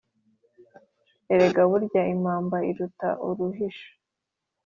erega 1.33 1.61
burya 1.69 2.01
impamba 2.13 2.57
iruta 2.71 3.09
uruhisho 3.27 3.89